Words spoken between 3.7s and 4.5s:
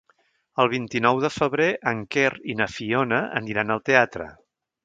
al teatre.